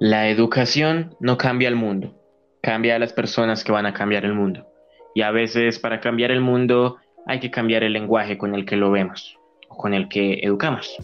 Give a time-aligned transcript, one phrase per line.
[0.00, 2.20] La educación no cambia el mundo,
[2.60, 4.66] cambia a las personas que van a cambiar el mundo.
[5.14, 8.74] Y a veces para cambiar el mundo hay que cambiar el lenguaje con el que
[8.74, 9.38] lo vemos
[9.68, 10.96] o con el que educamos.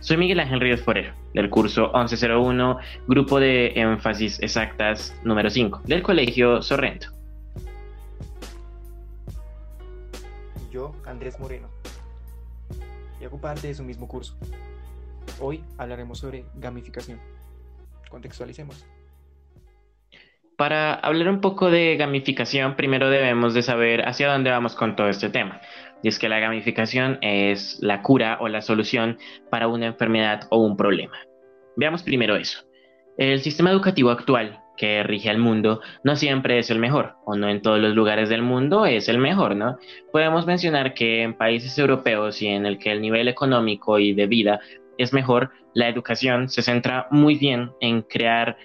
[0.00, 6.02] Soy Miguel Ángel Ríos Forero, del curso 1101, grupo de énfasis exactas número 5, del
[6.02, 7.06] Colegio Sorrento.
[10.72, 11.68] Yo, Andrés Moreno,
[13.20, 14.36] y hago parte de su mismo curso.
[15.38, 17.20] Hoy hablaremos sobre gamificación
[18.14, 18.86] contextualicemos.
[20.56, 25.08] Para hablar un poco de gamificación, primero debemos de saber hacia dónde vamos con todo
[25.08, 25.60] este tema.
[26.02, 29.18] Y es que la gamificación es la cura o la solución
[29.50, 31.18] para una enfermedad o un problema.
[31.76, 32.60] Veamos primero eso.
[33.18, 37.48] El sistema educativo actual que rige al mundo no siempre es el mejor, o no
[37.48, 39.78] en todos los lugares del mundo es el mejor, ¿no?
[40.12, 44.26] Podemos mencionar que en países europeos y en el que el nivel económico y de
[44.26, 44.60] vida
[44.98, 48.56] es mejor, la educación se centra muy bien en crear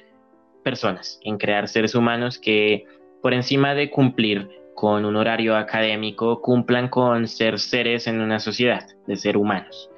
[0.64, 2.86] personas, en crear seres humanos que
[3.22, 8.88] por encima de cumplir con un horario académico, cumplan con ser seres en una sociedad,
[9.08, 9.90] de ser humanos,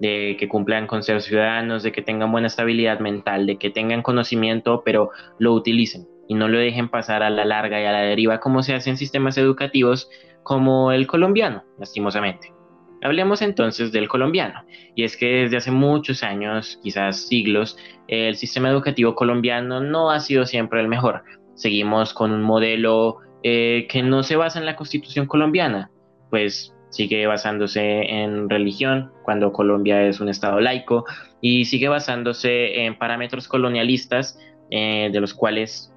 [0.00, 4.00] de que cumplan con ser ciudadanos, de que tengan buena estabilidad mental, de que tengan
[4.00, 8.00] conocimiento, pero lo utilicen y no lo dejen pasar a la larga y a la
[8.00, 10.08] deriva como se hace en sistemas educativos
[10.42, 12.61] como el colombiano, lastimosamente.
[13.02, 14.64] Hablemos entonces del colombiano.
[14.94, 17.76] Y es que desde hace muchos años, quizás siglos,
[18.08, 21.24] el sistema educativo colombiano no ha sido siempre el mejor.
[21.54, 25.90] Seguimos con un modelo eh, que no se basa en la constitución colombiana,
[26.30, 31.04] pues sigue basándose en religión, cuando Colombia es un estado laico,
[31.40, 34.38] y sigue basándose en parámetros colonialistas
[34.70, 35.92] eh, de los cuales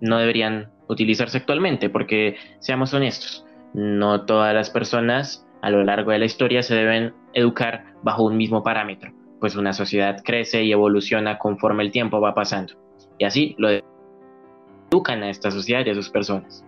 [0.00, 6.18] no deberían utilizarse actualmente, porque seamos honestos, no todas las personas a lo largo de
[6.18, 11.38] la historia se deben educar bajo un mismo parámetro, pues una sociedad crece y evoluciona
[11.38, 12.74] conforme el tiempo va pasando.
[13.18, 13.68] Y así lo
[14.90, 16.64] educan a esta sociedad y a sus personas.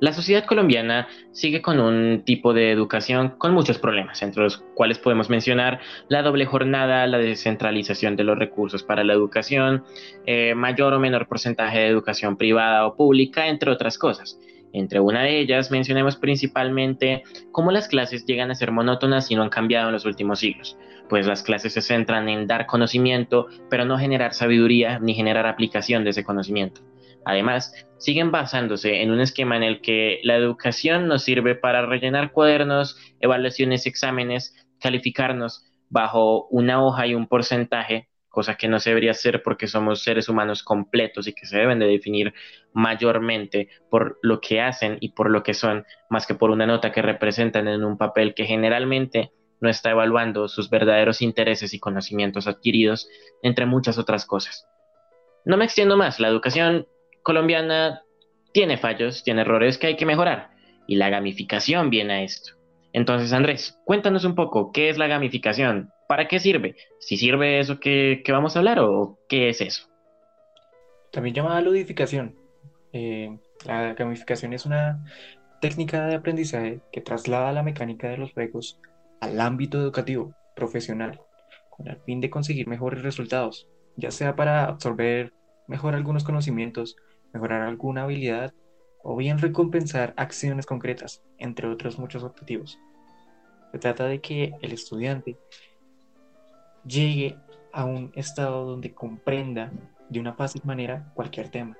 [0.00, 4.98] La sociedad colombiana sigue con un tipo de educación con muchos problemas, entre los cuales
[4.98, 9.84] podemos mencionar la doble jornada, la descentralización de los recursos para la educación,
[10.24, 14.40] eh, mayor o menor porcentaje de educación privada o pública, entre otras cosas.
[14.72, 17.22] Entre una de ellas mencionemos principalmente
[17.52, 20.78] cómo las clases llegan a ser monótonas y no han cambiado en los últimos siglos,
[21.08, 26.04] pues las clases se centran en dar conocimiento, pero no generar sabiduría ni generar aplicación
[26.04, 26.82] de ese conocimiento.
[27.24, 32.32] Además, siguen basándose en un esquema en el que la educación nos sirve para rellenar
[32.32, 39.10] cuadernos, evaluaciones, exámenes, calificarnos bajo una hoja y un porcentaje cosa que no se debería
[39.10, 42.32] hacer porque somos seres humanos completos y que se deben de definir
[42.72, 46.92] mayormente por lo que hacen y por lo que son, más que por una nota
[46.92, 52.46] que representan en un papel que generalmente no está evaluando sus verdaderos intereses y conocimientos
[52.46, 53.08] adquiridos,
[53.42, 54.66] entre muchas otras cosas.
[55.44, 56.86] No me extiendo más, la educación
[57.22, 58.02] colombiana
[58.52, 60.50] tiene fallos, tiene errores que hay que mejorar,
[60.86, 62.54] y la gamificación viene a esto.
[62.92, 65.90] Entonces, Andrés, cuéntanos un poco, ¿qué es la gamificación?
[66.10, 66.74] ¿Para qué sirve?
[66.98, 69.88] ¿Si sirve eso que, vamos a hablar o qué es eso?
[71.12, 72.34] También llamada ludificación.
[72.92, 75.04] Eh, la gamificación es una
[75.60, 78.80] técnica de aprendizaje que traslada la mecánica de los juegos
[79.20, 81.20] al ámbito educativo, profesional,
[81.68, 85.32] con el fin de conseguir mejores resultados, ya sea para absorber
[85.68, 86.96] mejor algunos conocimientos,
[87.32, 88.52] mejorar alguna habilidad
[89.04, 92.80] o bien recompensar acciones concretas, entre otros muchos objetivos.
[93.70, 95.38] Se trata de que el estudiante
[96.84, 97.36] llegue
[97.72, 99.72] a un estado donde comprenda
[100.08, 101.76] de una fácil manera cualquier tema,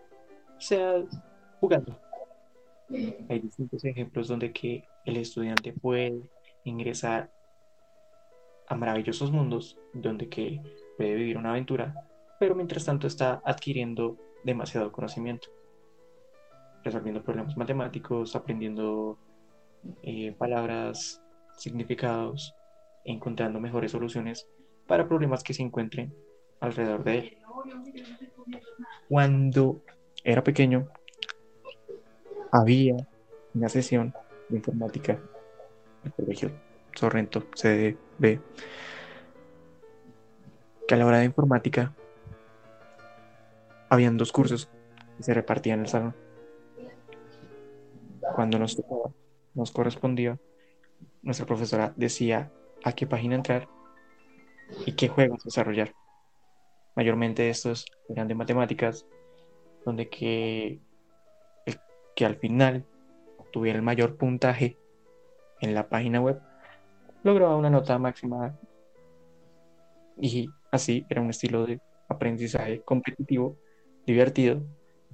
[0.58, 1.02] sea
[1.60, 1.98] jugando.
[3.28, 6.22] Hay distintos ejemplos donde que el estudiante puede
[6.64, 7.30] ingresar
[8.68, 10.60] a maravillosos mundos donde que
[10.96, 11.94] puede vivir una aventura,
[12.38, 15.48] pero mientras tanto está adquiriendo demasiado conocimiento,
[16.84, 19.18] resolviendo problemas matemáticos, aprendiendo
[20.02, 21.20] eh, palabras,
[21.56, 22.54] significados,
[23.04, 24.48] encontrando mejores soluciones
[24.90, 26.12] para problemas que se encuentren
[26.58, 27.38] alrededor de él.
[29.08, 29.84] Cuando
[30.24, 30.88] era pequeño,
[32.50, 32.96] había
[33.54, 34.12] una sesión
[34.48, 36.50] de informática en el colegio
[36.92, 38.40] Sorrento, CDB,
[40.88, 41.94] que a la hora de informática
[43.90, 44.68] habían dos cursos
[45.16, 46.16] que se repartían en el salón.
[48.34, 48.76] Cuando nos
[49.54, 50.36] nos correspondía,
[51.22, 52.50] nuestra profesora decía
[52.82, 53.68] a qué página entrar
[54.86, 55.94] y qué juegos desarrollar.
[56.96, 59.06] Mayormente estos eran de matemáticas,
[59.84, 60.80] donde que,
[62.14, 62.84] que al final
[63.52, 64.76] tuviera el mayor puntaje
[65.60, 66.40] en la página web
[67.22, 68.56] lograba una nota máxima
[70.16, 73.56] y así era un estilo de aprendizaje competitivo,
[74.06, 74.62] divertido,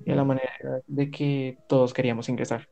[0.04, 2.68] y a la manera de que todos queríamos ingresar.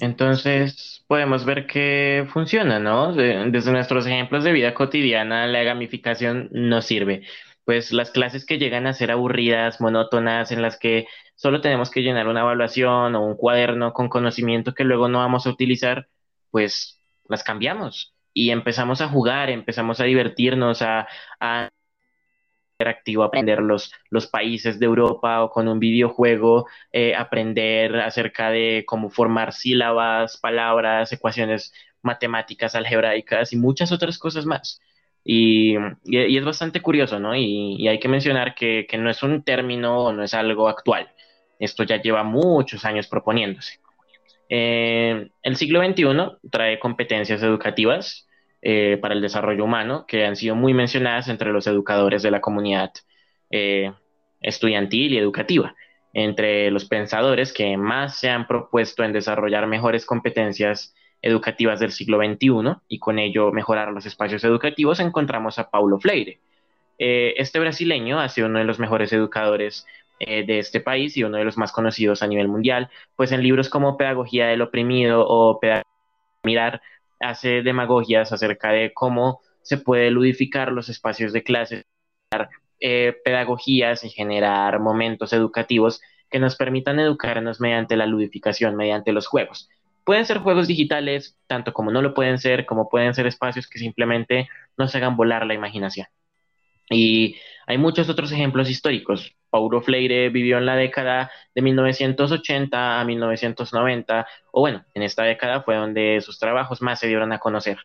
[0.00, 3.12] Entonces podemos ver que funciona, ¿no?
[3.14, 7.22] Desde nuestros ejemplos de vida cotidiana, la gamificación nos sirve.
[7.64, 12.02] Pues las clases que llegan a ser aburridas, monótonas, en las que solo tenemos que
[12.02, 16.08] llenar una evaluación o un cuaderno con conocimiento que luego no vamos a utilizar,
[16.50, 21.06] pues las cambiamos y empezamos a jugar, empezamos a divertirnos, a,
[21.40, 21.68] a
[22.82, 28.84] interactivo, aprender los, los países de Europa o con un videojuego, eh, aprender acerca de
[28.86, 34.80] cómo formar sílabas, palabras, ecuaciones matemáticas, algebraicas y muchas otras cosas más.
[35.24, 37.36] Y, y, es bastante curioso, ¿no?
[37.36, 40.68] Y, y hay que mencionar que, que, no es un término o no es algo
[40.68, 41.08] actual.
[41.60, 43.78] Esto ya lleva muchos años proponiéndose.
[44.48, 48.26] Eh, el siglo XXI trae competencias educativas
[48.64, 52.40] eh, para el desarrollo humano que han sido muy mencionadas entre los educadores de la
[52.40, 52.92] comunidad
[53.50, 53.92] eh,
[54.40, 55.74] estudiantil y educativa,
[56.14, 62.18] entre los pensadores que más se han propuesto en desarrollar mejores competencias educativas del siglo
[62.18, 66.38] XXI y con ello mejorar los espacios educativos, encontramos a Paulo Freire.
[67.00, 69.86] Eh, este brasileño ha sido uno de los mejores educadores
[70.20, 73.68] de este país y uno de los más conocidos a nivel mundial, pues en libros
[73.68, 75.58] como Pedagogía del Oprimido o
[76.44, 76.80] Mirar
[77.22, 81.84] hace demagogias acerca de cómo se puede ludificar los espacios de clase,
[82.80, 89.26] eh, pedagogías y generar momentos educativos que nos permitan educarnos mediante la ludificación, mediante los
[89.26, 89.68] juegos.
[90.04, 93.78] Pueden ser juegos digitales, tanto como no lo pueden ser, como pueden ser espacios que
[93.78, 96.08] simplemente nos hagan volar la imaginación.
[96.90, 97.36] Y
[97.66, 99.32] hay muchos otros ejemplos históricos.
[99.52, 105.60] Paulo Freire vivió en la década de 1980 a 1990, o bueno, en esta década
[105.60, 107.76] fue donde sus trabajos más se dieron a conocer.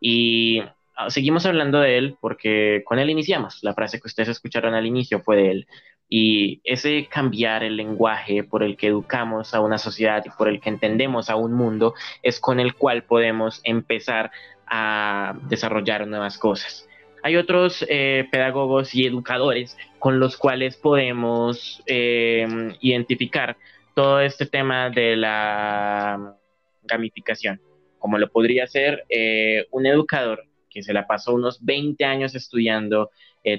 [0.00, 0.62] Y
[0.94, 3.58] ah, seguimos hablando de él porque con él iniciamos.
[3.62, 5.66] La frase que ustedes escucharon al inicio fue de él.
[6.08, 10.60] Y ese cambiar el lenguaje por el que educamos a una sociedad y por el
[10.60, 14.30] que entendemos a un mundo es con el cual podemos empezar
[14.68, 16.87] a desarrollar nuevas cosas.
[17.22, 22.46] Hay otros eh, pedagogos y educadores con los cuales podemos eh,
[22.80, 23.56] identificar
[23.94, 26.36] todo este tema de la
[26.82, 27.60] gamificación,
[27.98, 33.10] como lo podría ser eh, un educador que se la pasó unos 20 años estudiando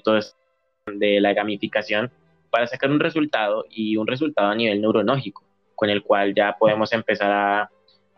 [0.04, 0.38] todo esto
[0.86, 2.12] de la gamificación
[2.52, 5.44] para sacar un resultado y un resultado a nivel neurológico,
[5.76, 7.70] con el cual ya podemos empezar a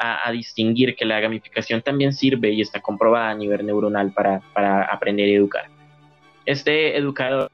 [0.01, 5.29] a, distinguir que la gamificación también sirve y está comprobada a nivel neuronal para, aprender
[5.29, 5.65] y educar.
[6.45, 7.51] Este educador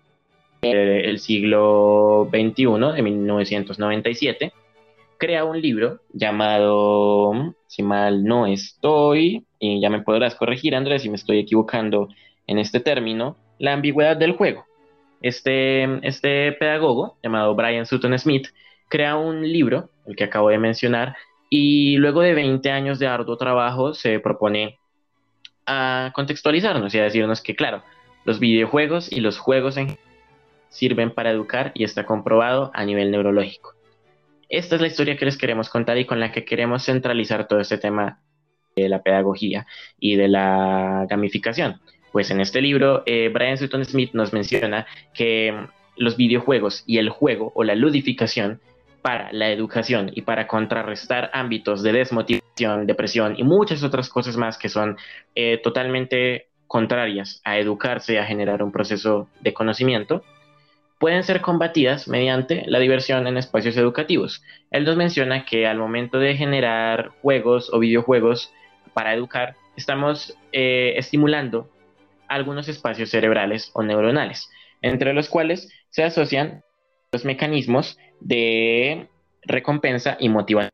[0.62, 4.54] del siglo XXI, de 1997,
[5.18, 11.10] crea un libro llamado, si mal no estoy, y ya me podrás corregir, Andrés, si
[11.10, 12.08] me estoy equivocando
[12.48, 14.66] en este término, la ambigüedad del juego.
[15.22, 18.48] Este, este pedagogo, llamado Brian Sutton Smith,
[18.88, 21.16] crea un libro, el que acabo de mencionar,
[21.50, 24.80] y luego de 20 años de arduo trabajo se propone
[25.66, 27.84] a contextualizarnos y a decirnos que, claro,
[28.26, 29.98] los videojuegos y los juegos en
[30.70, 33.74] sirven para educar y está comprobado a nivel neurológico.
[34.50, 37.60] Esta es la historia que les queremos contar y con la que queremos centralizar todo
[37.60, 38.20] este tema
[38.76, 39.66] de la pedagogía
[40.00, 41.82] y de la gamificación.
[42.12, 45.68] Pues en este libro, eh, Brian Sutton Smith nos menciona que
[45.98, 48.62] los videojuegos y el juego o la ludificación
[49.08, 54.58] para la educación y para contrarrestar ámbitos de desmotivación, depresión y muchas otras cosas más
[54.58, 54.98] que son
[55.34, 60.26] eh, totalmente contrarias a educarse y a generar un proceso de conocimiento,
[61.00, 64.44] pueden ser combatidas mediante la diversión en espacios educativos.
[64.72, 68.52] Él nos menciona que al momento de generar juegos o videojuegos
[68.94, 71.70] para educar, estamos eh, estimulando
[72.28, 74.50] algunos espacios cerebrales o neuronales,
[74.82, 76.62] entre los cuales se asocian
[77.14, 79.08] los mecanismos de
[79.44, 80.74] recompensa y motivación.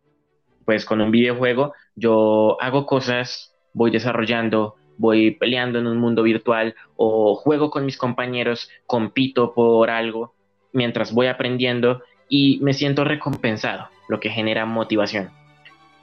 [0.66, 6.76] Pues con un videojuego yo hago cosas, voy desarrollando, voy peleando en un mundo virtual
[6.96, 10.34] o juego con mis compañeros, compito por algo
[10.72, 15.30] mientras voy aprendiendo y me siento recompensado, lo que genera motivación.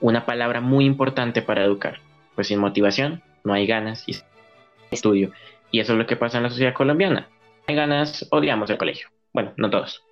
[0.01, 2.01] Una palabra muy importante para educar,
[2.35, 4.17] pues sin motivación no hay ganas y
[4.91, 5.33] estudio.
[5.71, 7.29] Y eso es lo que pasa en la sociedad colombiana.
[7.67, 9.09] Hay ganas, odiamos el colegio.
[9.33, 10.03] Bueno, no todos.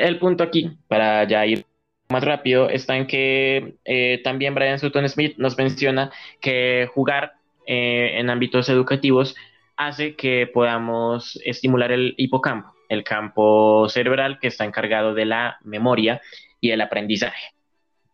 [0.00, 1.66] El punto aquí, para ya ir
[2.08, 7.34] más rápido, está en que eh, también Brian Sutton Smith nos menciona que jugar
[7.66, 9.36] eh, en ámbitos educativos
[9.76, 16.22] hace que podamos estimular el hipocampo, el campo cerebral que está encargado de la memoria
[16.60, 17.54] y el aprendizaje,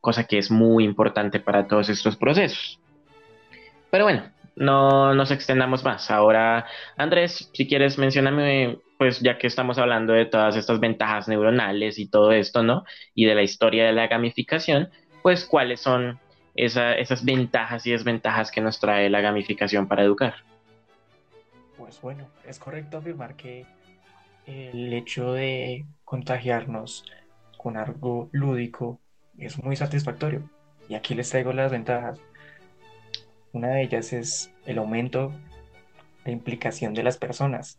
[0.00, 2.80] cosa que es muy importante para todos estos procesos.
[3.90, 6.10] Pero bueno, no nos extendamos más.
[6.10, 6.66] Ahora,
[6.96, 12.08] Andrés, si quieres, mencioname, pues ya que estamos hablando de todas estas ventajas neuronales y
[12.08, 12.84] todo esto, ¿no?
[13.14, 14.90] Y de la historia de la gamificación,
[15.22, 16.18] pues cuáles son
[16.54, 20.36] esas ventajas y desventajas que nos trae la gamificación para educar.
[21.76, 23.66] Pues bueno, es correcto afirmar que
[24.46, 27.04] el hecho de contagiarnos
[27.58, 29.00] con algo lúdico
[29.36, 30.48] es muy satisfactorio.
[30.88, 32.18] Y aquí les traigo las ventajas.
[33.52, 35.32] Una de ellas es el aumento
[36.24, 37.78] de implicación de las personas.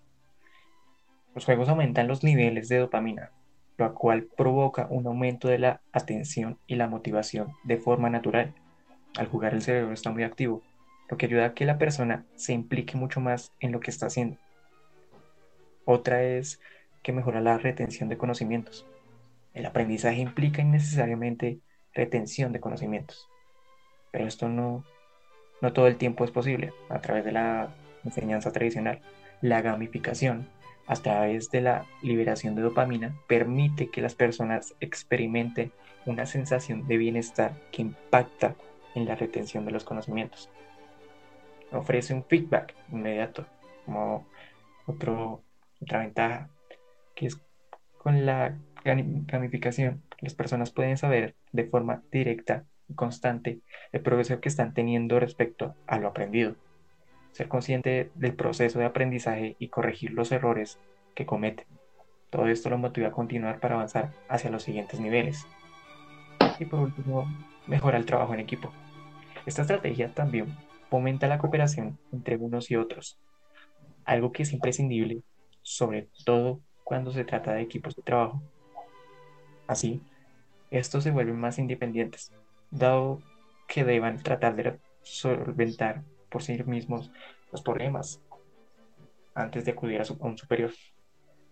[1.38, 3.29] Los juegos aumentan los niveles de dopamina,
[3.77, 8.56] lo cual provoca un aumento de la atención y la motivación de forma natural.
[9.20, 10.63] Al jugar el cerebro está muy activo,
[11.08, 14.08] lo que ayuda a que la persona se implique mucho más en lo que está
[14.08, 14.39] haciendo.
[15.86, 16.60] Otra es
[17.03, 18.88] que mejora la retención de conocimientos.
[19.53, 21.60] El aprendizaje implica innecesariamente
[21.94, 23.29] retención de conocimientos,
[24.10, 24.84] pero esto no,
[25.62, 29.01] no todo el tiempo es posible a través de la enseñanza tradicional.
[29.39, 30.50] La gamificación,
[30.88, 35.72] a través de la liberación de dopamina, permite que las personas experimenten
[36.06, 38.56] una sensación de bienestar que impacta
[38.96, 40.50] en la retención de los conocimientos.
[41.72, 43.46] Ofrece un feedback inmediato,
[43.86, 44.25] como
[44.86, 45.44] otro,
[45.82, 46.50] otra ventaja,
[47.13, 47.38] que es
[47.98, 53.60] con la gamificación, las personas pueden saber de forma directa y constante
[53.91, 56.56] el progreso que están teniendo respecto a lo aprendido.
[57.31, 60.79] Ser consciente del proceso de aprendizaje y corregir los errores
[61.15, 61.65] que cometen.
[62.29, 65.46] Todo esto lo motiva a continuar para avanzar hacia los siguientes niveles.
[66.60, 67.25] Y por último,
[67.67, 68.72] mejora el trabajo en equipo.
[69.46, 70.57] Esta estrategia también
[70.89, 73.19] fomenta la cooperación entre unos y otros,
[74.05, 75.22] algo que es imprescindible,
[75.62, 78.41] sobre todo cuando se trata de equipos de trabajo.
[79.67, 80.01] Así,
[80.72, 82.34] estos se vuelven más independientes,
[82.72, 83.22] dado
[83.67, 87.12] que deban tratar de solventar por sí mismos
[87.51, 88.22] los problemas
[89.34, 90.72] antes de acudir a, un superior.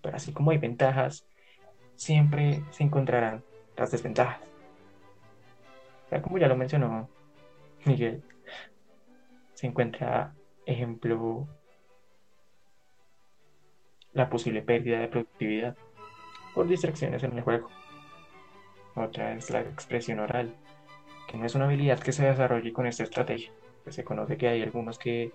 [0.01, 1.25] Pero así como hay ventajas,
[1.95, 3.43] siempre se encontrarán
[3.77, 4.39] las desventajas.
[6.11, 7.09] Ya como ya lo mencionó
[7.85, 8.23] Miguel,
[9.53, 10.33] se encuentra,
[10.65, 11.47] ejemplo,
[14.13, 15.75] la posible pérdida de productividad
[16.53, 17.69] por distracciones en el juego.
[18.95, 20.55] Otra es la expresión oral,
[21.27, 23.51] que no es una habilidad que se desarrolle con esta estrategia.
[23.89, 25.31] Se conoce que hay algunos que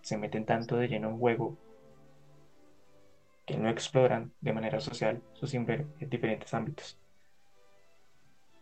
[0.00, 1.56] se meten tanto de lleno en juego
[3.46, 5.52] que no exploran de manera social sus
[6.00, 6.98] diferentes ámbitos.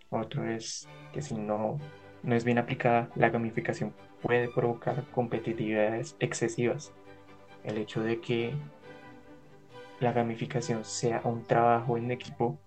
[0.08, 1.78] Otro es que si no,
[2.22, 6.92] no es bien aplicada, la gamificación puede provocar competitividades excesivas.
[7.62, 8.52] El hecho de que
[10.00, 12.58] la gamificación sea un trabajo en equipo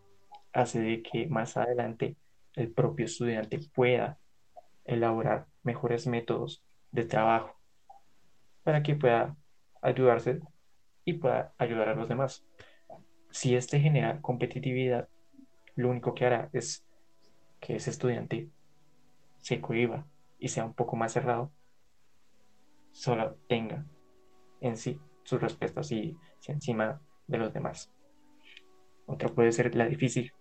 [0.53, 2.15] hace de que más adelante
[2.55, 4.19] el propio estudiante pueda
[4.85, 7.55] elaborar mejores métodos de trabajo
[8.63, 9.35] para que pueda
[9.81, 10.41] ayudarse
[11.05, 12.45] y pueda ayudar a los demás.
[13.31, 15.09] Si este genera competitividad,
[15.75, 16.85] lo único que hará es
[17.59, 18.49] que ese estudiante
[19.37, 20.05] se cohiba
[20.39, 21.51] y sea un poco más cerrado,
[22.91, 23.85] solo tenga
[24.61, 26.17] en sí sus respetos y
[26.47, 27.91] encima de los demás.
[29.05, 30.33] Otro puede ser la difícil,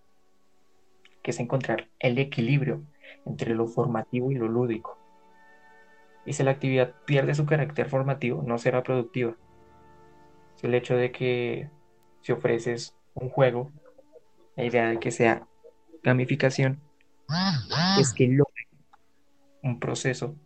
[1.22, 2.84] que es encontrar el equilibrio
[3.24, 5.01] entre lo formativo y lo lúdico.
[6.24, 9.36] Y si la actividad pierde su carácter formativo, no será productiva.
[10.56, 11.70] Es el hecho de que
[12.20, 13.70] si ofreces un juego,
[14.56, 15.46] la idea de que sea
[16.02, 16.80] gamificación,
[17.98, 18.68] es que logre
[19.62, 20.36] un proceso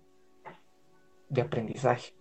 [1.29, 2.15] de aprendizaje.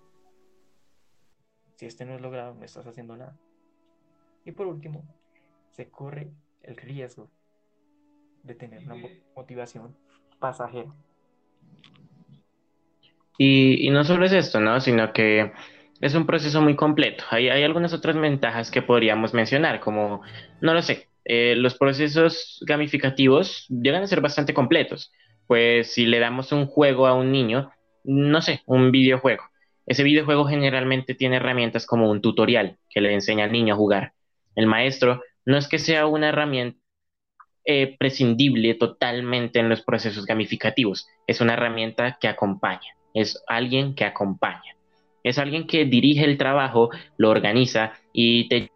[1.76, 3.38] Si este no es logrado, no estás haciendo nada.
[4.46, 5.04] Y por último,
[5.72, 6.32] se corre
[6.64, 7.30] el riesgo
[8.44, 8.96] de tener una
[9.36, 9.98] motivación
[10.40, 10.94] pasajera.
[13.38, 14.80] Y, no solo es esto, ¿no?
[14.80, 15.52] Sino que
[16.02, 17.24] es un proceso muy completo.
[17.30, 20.22] Hay, hay algunas otras ventajas que podríamos mencionar, como,
[20.62, 25.12] no lo sé, eh, los procesos gamificativos llegan a ser bastante completos.
[25.48, 27.72] Pues si le damos un juego a un niño,
[28.04, 29.44] no sé, un videojuego.
[29.88, 34.14] Ese videojuego generalmente tiene herramientas como un tutorial que le enseña al niño a jugar.
[34.56, 36.80] El maestro no es que sea una herramienta
[37.66, 41.08] eh, prescindible totalmente en los procesos gamificativos.
[41.28, 44.76] Es una herramienta que acompaña, es alguien que acompaña.
[45.24, 48.70] Es alguien que dirige el trabajo, lo organiza y te...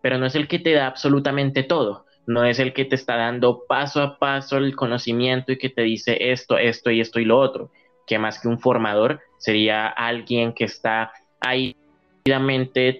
[0.00, 2.06] Pero no es el que te da absolutamente todo.
[2.26, 5.82] No es el que te está dando paso a paso el conocimiento y que te
[5.82, 7.70] dice esto, esto y esto y lo otro.
[8.06, 11.76] Que más que un formador sería alguien que está ahí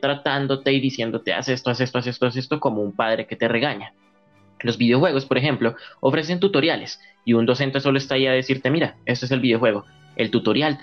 [0.02, 3.36] tratándote y diciéndote haz esto, haz esto, haz esto, haz esto, como un padre que
[3.36, 3.94] te regaña.
[4.60, 8.96] Los videojuegos, por ejemplo, ofrecen tutoriales y un docente solo está ahí a decirte, mira,
[9.06, 9.86] este es el videojuego.
[10.16, 10.78] El tutorial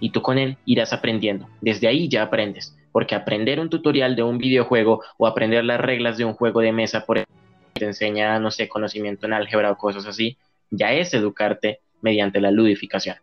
[0.00, 1.48] y tú con él irás aprendiendo.
[1.60, 6.16] Desde ahí ya aprendes, porque aprender un tutorial de un videojuego o aprender las reglas
[6.16, 7.36] de un juego de mesa, por ejemplo,
[7.74, 10.38] te enseña, no sé, conocimiento en álgebra o cosas así,
[10.70, 13.16] ya es educarte mediante la ludificación.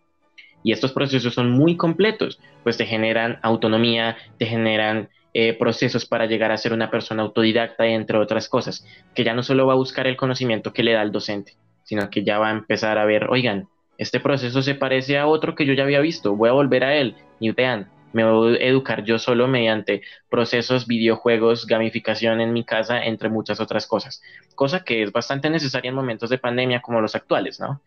[0.63, 6.25] Y estos procesos son muy completos, pues te generan autonomía, te generan eh, procesos para
[6.25, 9.77] llegar a ser una persona autodidacta, entre otras cosas, que ya no solo va a
[9.77, 13.05] buscar el conocimiento que le da el docente, sino que ya va a empezar a
[13.05, 16.53] ver, oigan, este proceso se parece a otro que yo ya había visto, voy a
[16.53, 22.41] volver a él y vean, me voy a educar yo solo mediante procesos, videojuegos, gamificación
[22.41, 24.21] en mi casa, entre muchas otras cosas,
[24.55, 27.81] cosa que es bastante necesaria en momentos de pandemia como los actuales, ¿no?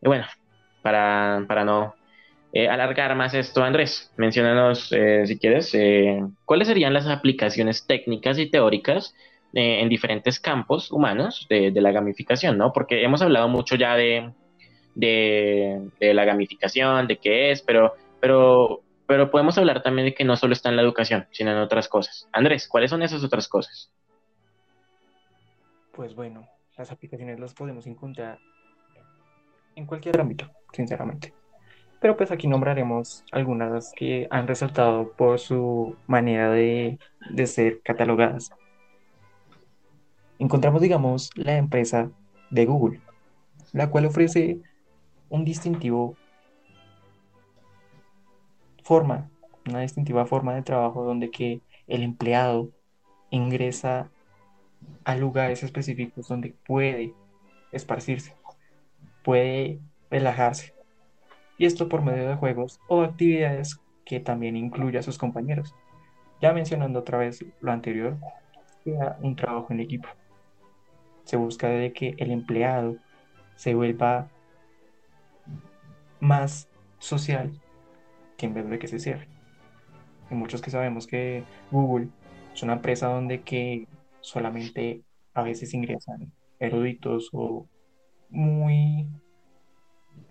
[0.00, 0.26] Y bueno,
[0.82, 1.94] para, para no
[2.52, 8.38] eh, alargar más esto, Andrés, menciónanos, eh, si quieres, eh, cuáles serían las aplicaciones técnicas
[8.38, 9.14] y teóricas
[9.54, 12.72] en diferentes campos humanos de, la gamificación, ¿no?
[12.72, 14.32] Porque hemos hablado mucho ya de,
[14.94, 20.36] de, la gamificación, de qué es, pero, pero, pero podemos hablar también de que no
[20.36, 22.28] solo está en la educación, sino en otras cosas.
[22.32, 23.90] Andrés, ¿cuáles son esas otras cosas?
[25.92, 28.38] Pues bueno, las aplicaciones las podemos encontrar
[29.76, 31.34] en cualquier ámbito, sinceramente.
[32.00, 36.98] Pero pues aquí nombraremos algunas que han resaltado por su manera de,
[37.30, 38.50] de ser catalogadas.
[40.38, 42.10] Encontramos, digamos, la empresa
[42.50, 43.00] de Google,
[43.72, 44.60] la cual ofrece
[45.32, 46.14] un distintivo
[48.84, 49.30] forma,
[49.66, 52.68] una distintiva forma de trabajo donde que el empleado
[53.30, 54.10] ingresa
[55.04, 57.14] a lugares específicos donde puede
[57.72, 58.36] esparcirse,
[59.24, 60.74] puede relajarse,
[61.56, 65.74] y esto por medio de juegos o actividades que también incluye a sus compañeros.
[66.42, 68.18] Ya mencionando otra vez lo anterior,
[68.84, 70.08] sea un trabajo en equipo.
[71.24, 72.96] Se busca de que el empleado
[73.54, 74.28] se vuelva
[76.22, 76.68] más
[77.00, 77.50] social
[78.36, 79.26] que en vez de que se cierre.
[80.30, 82.08] Hay muchos que sabemos que Google
[82.54, 83.88] es una empresa donde que
[84.20, 85.02] solamente
[85.34, 87.66] a veces ingresan eruditos o
[88.30, 89.08] muy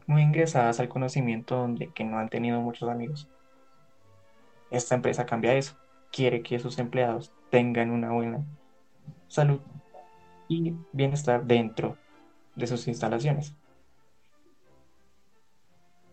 [0.07, 3.29] muy ingresadas al conocimiento donde que no han tenido muchos amigos.
[4.71, 5.75] Esta empresa cambia eso,
[6.11, 8.45] quiere que sus empleados tengan una buena
[9.27, 9.59] salud
[10.47, 11.97] y bienestar dentro
[12.55, 13.55] de sus instalaciones.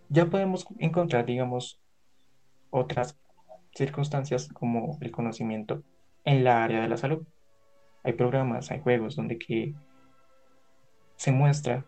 [0.08, 1.80] Ya podemos encontrar, digamos,
[2.70, 3.18] otras
[3.74, 5.82] circunstancias como el conocimiento
[6.24, 7.26] en la área de la salud.
[8.02, 9.74] Hay programas, hay juegos donde que
[11.16, 11.84] se muestra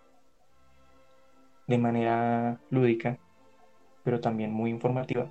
[1.66, 3.18] de manera lúdica,
[4.02, 5.30] pero también muy informativa,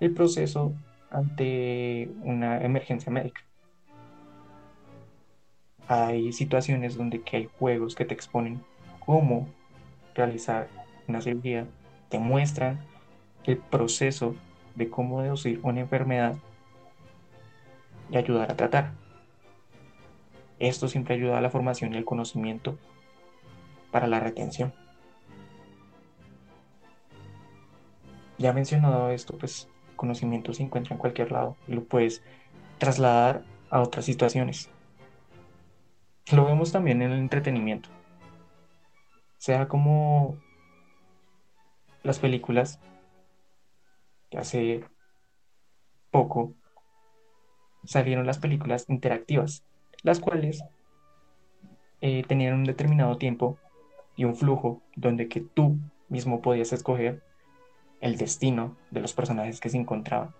[0.00, 0.74] el proceso
[1.10, 3.40] ante una emergencia médica.
[5.88, 8.60] Hay situaciones donde que hay juegos que te exponen
[9.04, 9.48] cómo
[10.14, 10.68] realizar
[11.06, 11.66] una cirugía,
[12.08, 12.80] te muestran
[13.44, 14.34] el proceso
[14.74, 16.36] de cómo deducir una enfermedad
[18.10, 18.92] y ayudar a tratar.
[20.58, 22.78] Esto siempre ayuda a la formación y el conocimiento
[23.90, 24.72] para la retención.
[28.38, 32.22] Ya mencionado esto, pues conocimiento se encuentra en cualquier lado y lo puedes
[32.78, 34.68] trasladar a otras situaciones.
[36.32, 37.88] Lo vemos también en el entretenimiento.
[39.38, 40.36] Sea como
[42.06, 42.80] las películas
[44.30, 44.84] que hace
[46.10, 46.54] poco
[47.84, 49.64] salieron las películas interactivas,
[50.02, 50.64] las cuales
[52.00, 53.58] eh, tenían un determinado tiempo
[54.16, 57.22] y un flujo donde que tú mismo podías escoger
[58.00, 60.34] el destino de los personajes que se encontraban.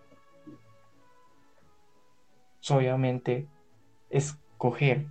[2.69, 3.47] Obviamente,
[4.11, 5.07] escoger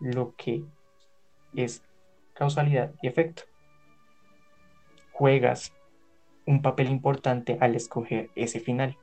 [0.00, 0.64] lo que
[1.54, 1.82] es
[2.34, 3.42] causalidad y efecto.
[5.18, 5.72] Juegas
[6.44, 8.98] un papel importante al escoger ese final.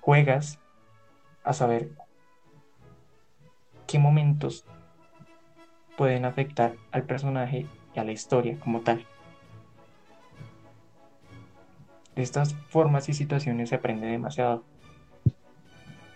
[0.00, 0.58] Juegas
[1.44, 1.90] a saber
[3.86, 4.64] qué momentos
[5.96, 9.06] pueden afectar al personaje y a la historia como tal.
[12.16, 14.64] De estas formas y situaciones se aprende demasiado.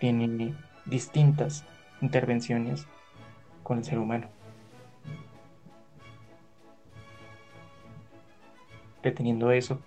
[0.01, 1.63] Tienen distintas
[2.01, 2.87] intervenciones
[3.63, 4.36] con el ser humano.
[9.03, 9.79] Reteniendo eso,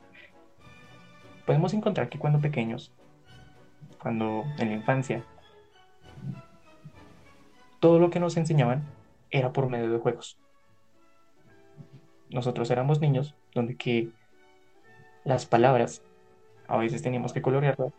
[1.47, 2.93] podemos encontrar que cuando pequeños,
[4.01, 5.25] cuando en la infancia,
[7.81, 8.85] todo lo que nos enseñaban
[9.31, 10.39] era por medio de juegos.
[12.31, 14.11] Nosotros éramos niños donde que
[15.25, 16.03] las palabras,
[16.69, 17.93] a veces teníamos que colorearlas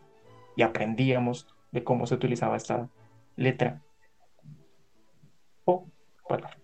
[0.56, 2.88] y aprendíamos de cómo se utilizaba esta
[3.36, 3.82] letra
[5.64, 5.86] o
[6.28, 6.58] palabra.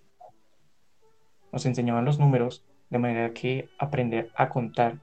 [1.52, 4.98] Nos enseñaban los números de manera que aprender a contar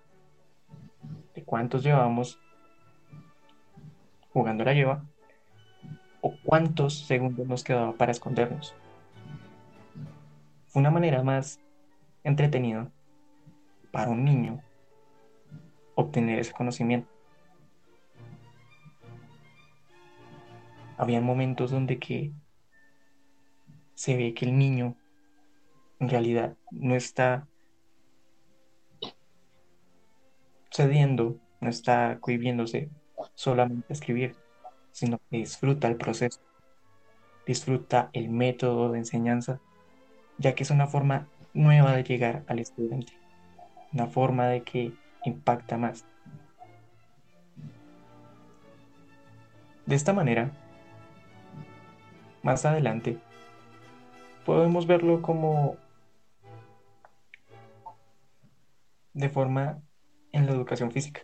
[1.34, 2.40] de cuántos llevamos
[4.32, 5.04] jugando la lleva
[6.22, 8.76] o cuántos segundos nos quedaba para escondernos.
[10.68, 11.60] Fue una manera más
[12.24, 12.92] entretenida
[13.92, 14.62] para un niño
[15.94, 17.08] obtener ese conocimiento.
[20.98, 22.34] Había momentos donde que
[23.94, 24.96] se ve que el niño
[26.00, 27.48] en realidad no está
[30.76, 32.90] cediendo, no está cohibiéndose
[33.34, 34.36] solamente escribir,
[34.92, 36.42] sino que disfruta el proceso,
[37.48, 39.62] disfruta el método de enseñanza,
[40.38, 43.14] ya que es una forma nueva de llegar al estudiante,
[43.94, 44.92] una forma de que
[45.24, 46.06] impacta más.
[49.86, 50.52] De esta manera,
[52.44, 53.18] más adelante,
[54.46, 55.78] podemos verlo como
[59.14, 59.85] de forma
[60.36, 61.22] en la educación física.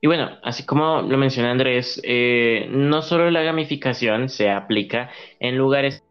[0.00, 5.58] Y bueno, así como lo menciona Andrés, eh, no solo la gamificación se aplica en
[5.58, 6.02] lugares,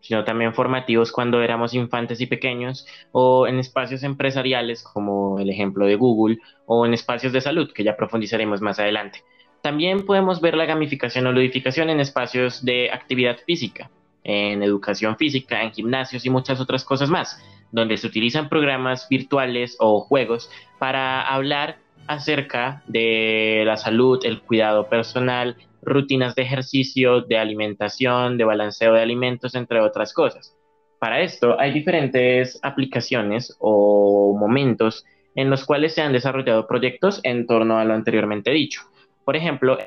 [0.00, 5.84] sino también formativos cuando éramos infantes y pequeños, o en espacios empresariales como el ejemplo
[5.84, 9.22] de Google, o en espacios de salud, que ya profundizaremos más adelante.
[9.62, 13.90] También podemos ver la gamificación o ludificación en espacios de actividad física,
[14.24, 17.38] en educación física, en gimnasios y muchas otras cosas más,
[17.72, 24.88] donde se utilizan programas virtuales o juegos para hablar acerca de la salud, el cuidado
[24.88, 30.56] personal, rutinas de ejercicio, de alimentación, de balanceo de alimentos, entre otras cosas.
[30.98, 35.04] Para esto hay diferentes aplicaciones o momentos
[35.34, 38.82] en los cuales se han desarrollado proyectos en torno a lo anteriormente dicho.
[39.24, 39.78] Por ejemplo,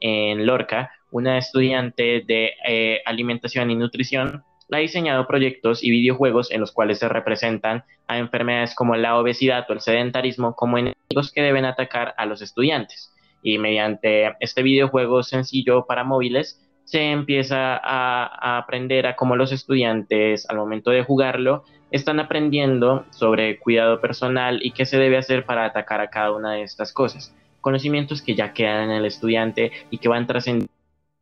[0.00, 4.42] en Lorca, una estudiante de eh, alimentación y nutrición
[4.72, 9.64] ha diseñado proyectos y videojuegos en los cuales se representan a enfermedades como la obesidad
[9.68, 13.12] o el sedentarismo como enemigos que deben atacar a los estudiantes.
[13.42, 20.48] Y mediante este videojuego sencillo para móviles, se empieza a, aprender a cómo los estudiantes
[20.48, 25.64] al momento de jugarlo están aprendiendo sobre cuidado personal y qué se debe hacer para
[25.64, 27.34] atacar a cada una de estas cosas.
[27.60, 30.72] Conocimientos que ya quedan en el estudiante y que van trascendiendo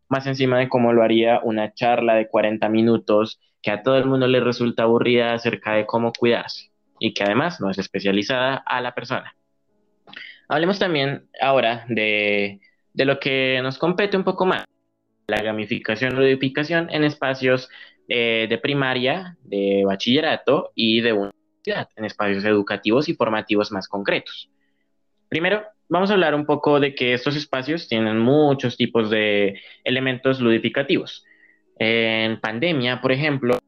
[0.09, 4.05] más encima de cómo lo haría una charla de 40 minutos que a todo el
[4.05, 8.81] mundo le resulta aburrida acerca de cómo cuidarse y que además no es especializada a
[8.81, 9.35] la persona.
[10.49, 12.61] Hablemos también ahora de,
[12.95, 14.65] lo que nos compete un poco más,
[15.27, 17.71] la gamificación o ludificación en espacios
[18.09, 24.51] eh, de primaria, de bachillerato y de universidad, en espacios educativos y formativos más concretos.
[25.31, 30.41] Primero, vamos a hablar un poco de que estos espacios tienen muchos tipos de elementos
[30.41, 31.25] ludificativos.
[31.79, 33.59] En pandemia, por ejemplo,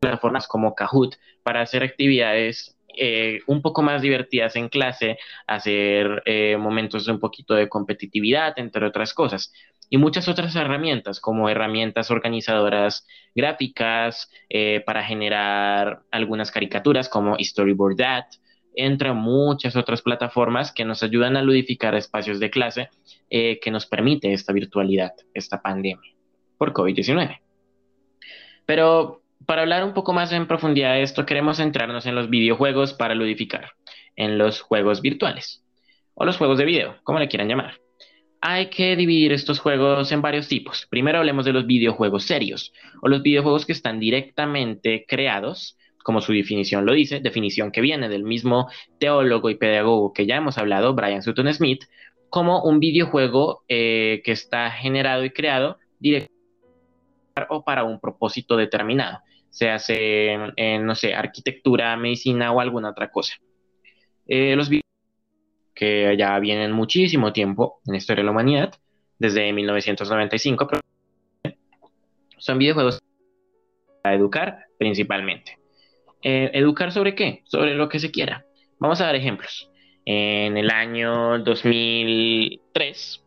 [0.00, 6.56] plataformas como Kahoot para hacer actividades eh, un poco más divertidas en clase, hacer eh,
[6.56, 9.52] momentos de un poquito de competitividad, entre otras cosas.
[9.90, 17.96] Y muchas otras herramientas, como herramientas organizadoras gráficas eh, para generar algunas caricaturas, como Storyboard
[17.96, 18.26] That,
[18.76, 22.88] entre muchas otras plataformas que nos ayudan a ludificar espacios de clase
[23.30, 26.12] eh, que nos permite esta virtualidad, esta pandemia
[26.58, 27.40] por COVID-19.
[28.66, 32.94] Pero para hablar un poco más en profundidad de esto, queremos centrarnos en los videojuegos
[32.94, 33.72] para ludificar,
[34.16, 35.62] en los juegos virtuales
[36.14, 37.80] o los juegos de video, como le quieran llamar.
[38.40, 40.86] Hay que dividir estos juegos en varios tipos.
[40.90, 46.32] Primero hablemos de los videojuegos serios o los videojuegos que están directamente creados como su
[46.32, 48.68] definición lo dice, definición que viene del mismo
[49.00, 51.84] teólogo y pedagogo que ya hemos hablado, Brian Sutton Smith,
[52.28, 56.34] como un videojuego eh, que está generado y creado directamente
[57.48, 60.36] o para un propósito determinado, se hace
[60.80, 63.34] no sé, arquitectura, medicina o alguna otra cosa.
[64.26, 64.84] Eh, los videojuegos
[65.74, 68.74] que ya vienen muchísimo tiempo en la historia de la humanidad,
[69.18, 70.68] desde 1995,
[72.36, 73.00] son videojuegos
[74.02, 75.63] para educar principalmente.
[76.24, 77.42] Eh, ¿Educar sobre qué?
[77.44, 78.46] Sobre lo que se quiera.
[78.78, 79.70] Vamos a dar ejemplos.
[80.06, 83.24] En el año 2003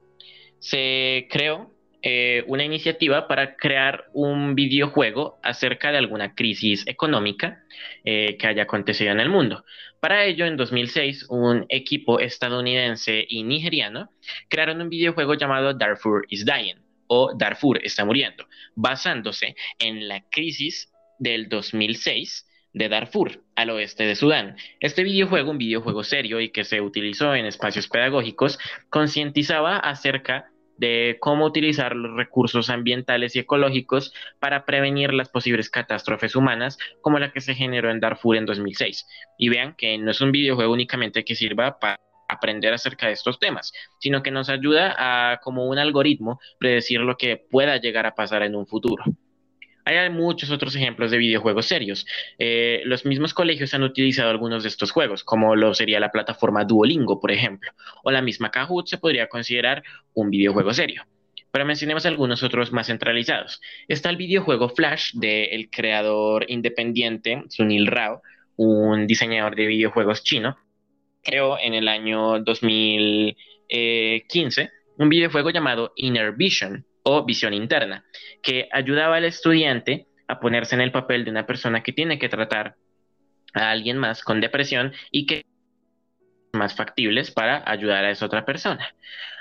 [0.59, 7.63] se creó eh, una iniciativa para crear un videojuego acerca de alguna crisis económica
[8.03, 9.63] eh, que haya acontecido en el mundo.
[9.99, 14.09] Para ello, en 2006, un equipo estadounidense y nigeriano
[14.49, 20.91] crearon un videojuego llamado Darfur is Dying o Darfur está muriendo, basándose en la crisis
[21.19, 24.55] del 2006 de Darfur, al oeste de Sudán.
[24.79, 31.17] Este videojuego, un videojuego serio y que se utilizó en espacios pedagógicos, concientizaba acerca de
[31.19, 37.31] cómo utilizar los recursos ambientales y ecológicos para prevenir las posibles catástrofes humanas como la
[37.31, 39.07] que se generó en Darfur en 2006.
[39.37, 43.39] Y vean que no es un videojuego únicamente que sirva para aprender acerca de estos
[43.39, 48.15] temas, sino que nos ayuda a, como un algoritmo, predecir lo que pueda llegar a
[48.15, 49.03] pasar en un futuro.
[49.87, 52.05] Hay muchos otros ejemplos de videojuegos serios.
[52.37, 56.65] Eh, los mismos colegios han utilizado algunos de estos juegos, como lo sería la plataforma
[56.65, 57.71] Duolingo, por ejemplo,
[58.03, 59.81] o la misma Kahoot se podría considerar
[60.13, 61.05] un videojuego serio.
[61.51, 63.61] Pero mencionemos algunos otros más centralizados.
[63.87, 68.21] Está el videojuego Flash del creador independiente Sunil Rao,
[68.57, 70.57] un diseñador de videojuegos chino.
[71.23, 78.03] Creó en el año 2015 un videojuego llamado Inner Vision, o visión interna,
[78.41, 82.27] que ayudaba al estudiante a ponerse en el papel de una persona que tiene que
[82.27, 82.75] tratar
[83.53, 85.45] a alguien más con depresión y que
[86.51, 88.93] más factibles para ayudar a esa otra persona.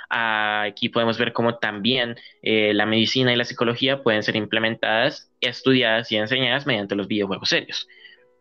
[0.09, 6.12] Aquí podemos ver cómo también eh, la medicina y la psicología pueden ser implementadas, estudiadas
[6.12, 7.88] y enseñadas mediante los videojuegos serios.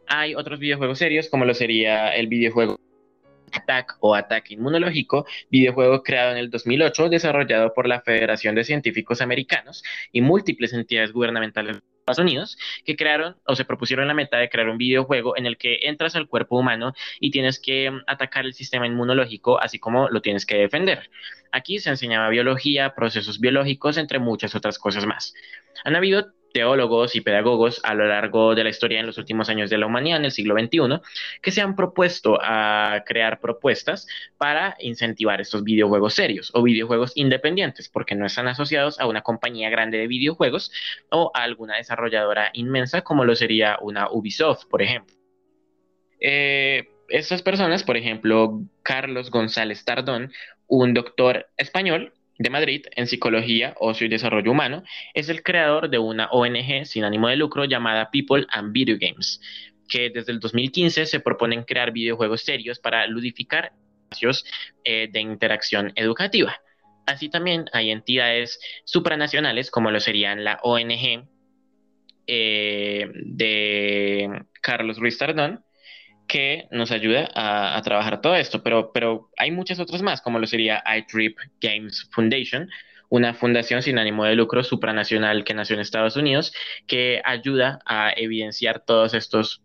[0.06, 2.80] Hay otros videojuegos serios, como lo sería el videojuego
[3.56, 9.22] Attack o Ataque Inmunológico, videojuego creado en el 2008, desarrollado por la Federación de Científicos
[9.22, 14.38] Americanos y múltiples entidades gubernamentales de Estados Unidos, que crearon o se propusieron la meta
[14.38, 18.04] de crear un videojuego en el que entras al cuerpo humano y tienes que mm,
[18.08, 21.10] atacar el sistema inmunológico, así como lo tienes que defender.
[21.52, 25.34] Aquí se enseñaba biología, procesos biológicos, entre muchas otras cosas más.
[25.84, 29.70] Han habido teólogos y pedagogos a lo largo de la historia en los últimos años
[29.70, 31.02] de la humanidad, en el siglo XXI,
[31.42, 37.90] que se han propuesto a crear propuestas para incentivar estos videojuegos serios o videojuegos independientes,
[37.90, 40.72] porque no están asociados a una compañía grande de videojuegos
[41.12, 45.14] o a alguna desarrolladora inmensa como lo sería una Ubisoft, por ejemplo.
[46.22, 50.32] Eh, estas personas, por ejemplo, Carlos González Tardón,
[50.68, 56.00] un doctor español de Madrid en Psicología, Ocio y Desarrollo Humano, es el creador de
[56.00, 59.42] una ONG sin ánimo de lucro llamada People and Video Games,
[59.88, 63.72] que desde el 2015 se proponen crear videojuegos serios para ludificar
[64.04, 64.46] espacios
[64.84, 66.60] eh, de interacción educativa.
[67.06, 71.28] Así también hay entidades supranacionales como lo serían la ONG
[72.28, 75.64] eh, de Carlos Ruiz Tardón,
[76.28, 80.48] que nos ayuda a, trabajar todo esto, pero, pero hay muchas otras más, como lo
[80.48, 82.70] sería iTrip Games Foundation,
[83.10, 86.54] una fundación sin ánimo de lucro supranacional que nació en Estados Unidos,
[86.88, 89.62] que ayuda a evidenciar todos estos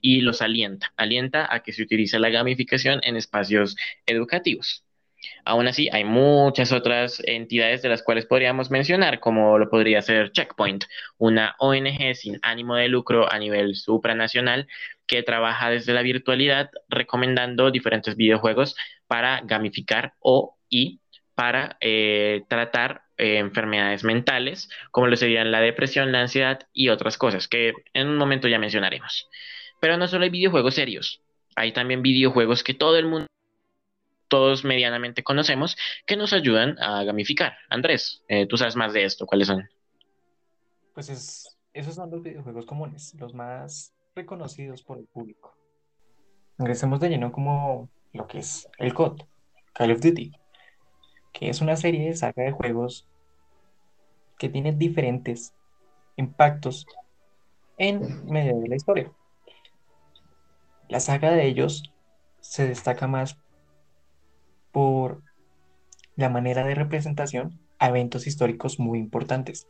[0.00, 4.83] y los alienta, alienta a que se utilice la gamificación en espacios educativos.
[5.44, 10.32] Aún así, hay muchas otras entidades de las cuales podríamos mencionar, como lo podría ser
[10.32, 10.84] Checkpoint,
[11.18, 14.66] una ONG sin ánimo de lucro a nivel supranacional
[15.06, 21.00] que trabaja desde la virtualidad recomendando diferentes videojuegos para gamificar o y
[21.34, 27.18] para eh, tratar eh, enfermedades mentales, como lo serían la depresión, la ansiedad y otras
[27.18, 29.28] cosas que en un momento ya mencionaremos.
[29.80, 31.20] Pero no solo hay videojuegos serios,
[31.56, 33.26] hay también videojuegos que todo el mundo
[34.28, 37.54] todos medianamente conocemos que nos ayudan a gamificar.
[37.68, 39.68] Andrés, eh, tú sabes más de esto, ¿cuáles son?
[40.94, 45.56] Pues es, esos son los videojuegos comunes, los más reconocidos por el público.
[46.58, 49.22] Ingresemos de lleno como lo que es el COD,
[49.72, 50.32] Call of Duty,
[51.32, 53.08] que es una serie de saga de juegos
[54.38, 55.52] que tiene diferentes
[56.16, 56.86] impactos
[57.76, 59.12] en medio de la historia.
[60.88, 61.92] La saga de ellos
[62.40, 63.36] se destaca más
[64.74, 65.22] por
[66.16, 69.68] la manera de representación a eventos históricos muy importantes.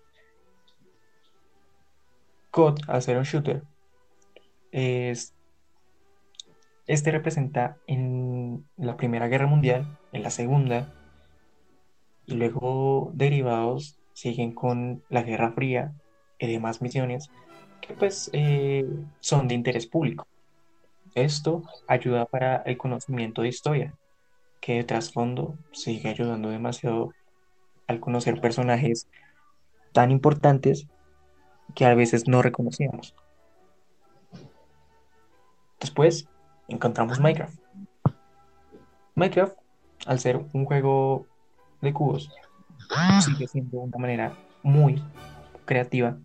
[2.51, 3.63] COD, al ser un shooter,
[4.73, 5.35] es,
[6.87, 10.95] este representa en la Primera Guerra Mundial, en la Segunda,
[12.25, 15.93] y luego derivados siguen con la Guerra Fría
[16.39, 17.29] y demás misiones
[17.83, 18.87] que pues eh,
[19.21, 20.27] son de interés público.
[21.15, 23.95] Esto ayuda para el conocimiento de historia,
[24.65, 27.13] que de trasfondo sigue ayudando demasiado
[27.87, 29.09] al conocer personajes
[29.93, 30.87] tan importantes
[31.75, 33.15] que a veces no reconocíamos.
[35.79, 36.31] Después
[36.69, 37.59] encontramos Minecraft.
[39.17, 39.55] Minecraft,
[40.07, 41.27] al ser un juego
[41.83, 42.31] de cubos,
[43.21, 45.05] sigue siendo una manera muy
[45.67, 46.17] creativa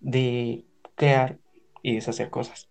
[0.00, 0.66] de
[0.96, 1.38] crear
[1.80, 2.68] y deshacer cosas.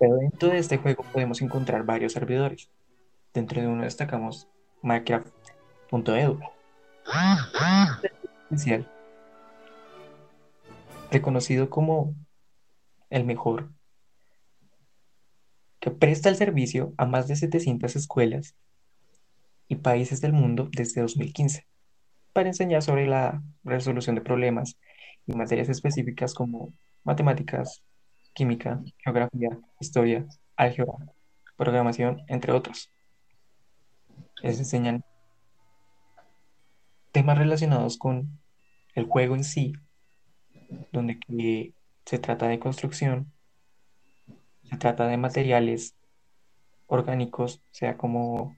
[0.00, 2.68] Pero dentro de este juego podemos encontrar varios servidores.
[3.34, 4.48] Dentro de uno destacamos
[4.82, 6.40] Minecraft.edu.
[11.10, 12.14] Reconocido como
[13.10, 13.70] el mejor
[15.80, 18.54] que presta el servicio a más de 700 escuelas
[19.66, 21.66] y países del mundo desde 2015
[22.32, 24.78] para enseñar sobre la resolución de problemas
[25.26, 27.82] y materias específicas como matemáticas,
[28.32, 30.24] química, geografía, historia,
[30.56, 30.94] álgebra,
[31.56, 32.93] programación, entre otros.
[34.44, 35.02] Les enseñan
[37.12, 38.38] temas relacionados con
[38.94, 39.72] el juego en sí,
[40.92, 41.72] donde
[42.04, 43.32] se trata de construcción,
[44.68, 45.94] se trata de materiales
[46.88, 48.54] orgánicos, sea como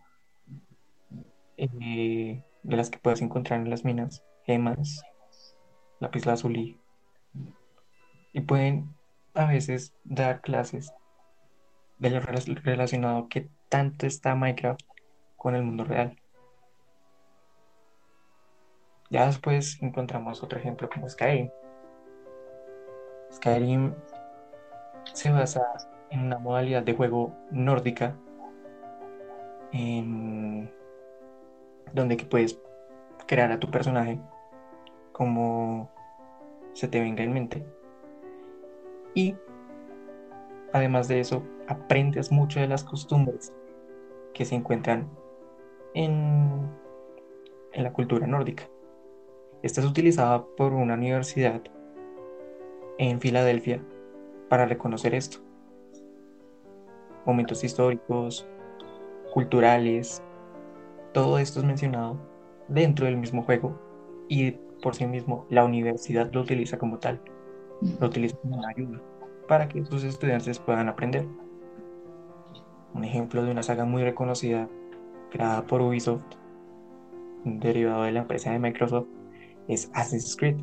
[1.57, 5.05] eh, de las que puedes encontrar en las minas, gemas,
[6.01, 6.81] lápiz lazuli,
[8.33, 8.93] y pueden
[9.35, 10.93] a veces dar clases
[12.01, 14.96] de lo relacionado que tanto está Minecraft
[15.37, 16.17] con el mundo real.
[19.11, 21.51] Ya después encontramos otro ejemplo como Skyrim.
[23.33, 23.95] Skyrim
[25.13, 25.63] se basa
[26.11, 28.17] en una modalidad de juego nórdica
[29.73, 30.73] en
[31.93, 32.59] donde puedes
[33.27, 34.19] crear a tu personaje
[35.13, 35.91] como
[36.73, 37.67] se te venga en mente.
[39.15, 39.35] Y
[40.73, 43.53] además de eso, aprendes mucho de las costumbres
[44.35, 45.09] que se encuentran
[45.97, 46.71] en,
[47.75, 48.69] la cultura nórdica.
[49.63, 51.61] Esta es utilizada por una universidad
[52.99, 53.83] en Filadelfia
[54.49, 55.39] para reconocer esto.
[57.27, 58.47] Momentos históricos,
[59.35, 60.23] culturales,
[61.13, 62.17] todo esto es mencionado
[62.69, 63.79] dentro del mismo juego
[64.29, 67.21] y por sí mismo la universidad lo utiliza como tal,
[68.01, 69.01] lo utiliza como ayuda
[69.49, 71.27] para que sus estudiantes puedan aprender.
[72.95, 74.69] Un ejemplo de una saga muy reconocida
[75.31, 76.25] creada por Ubisoft,
[77.45, 79.09] derivado de la empresa de Microsoft,
[79.69, 80.57] es Assassin's Creed.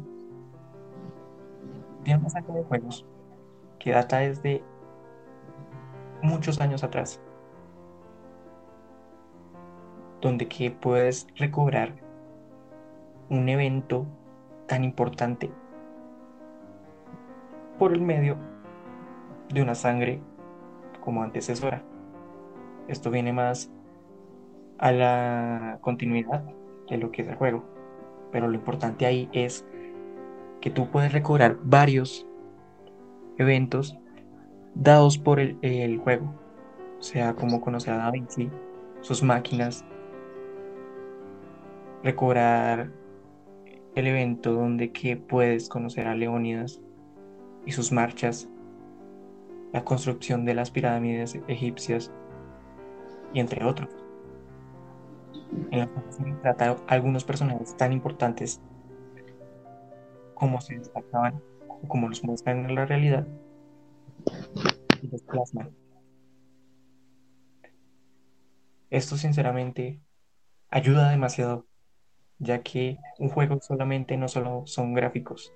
[2.04, 3.06] Tiene una saga de juegos
[3.80, 4.64] que data desde
[6.22, 7.22] muchos años atrás,
[10.22, 11.96] donde que puedes recobrar
[13.30, 14.06] un evento
[14.68, 15.52] tan importante
[17.78, 18.38] por el medio
[19.54, 20.22] de una sangre
[21.02, 21.84] como antecesora.
[22.88, 23.70] Esto viene más
[24.84, 26.44] a la continuidad
[26.90, 27.64] de lo que es el juego.
[28.34, 29.66] Pero lo importante ahí es
[30.60, 32.28] que tú puedes recobrar varios
[33.38, 33.98] eventos
[34.76, 36.36] dados por el, juego.
[37.00, 38.50] O sea, como conocer a Da Vinci,
[39.00, 39.86] sus máquinas,
[42.04, 42.92] recobrar
[43.96, 46.82] el evento donde que puedes conocer a Leónidas
[47.66, 48.50] y sus marchas,
[49.72, 52.12] la construcción de las pirámides egipcias
[53.34, 54.03] y entre otros.
[55.72, 58.62] En la se trata algunos personajes tan importantes
[60.34, 63.28] como se destacaban o como los muestran en la realidad
[65.02, 65.76] y los plasman.
[68.90, 70.00] Esto sinceramente
[70.70, 71.66] ayuda demasiado
[72.40, 75.54] ya que un juego solamente no solo son gráficos,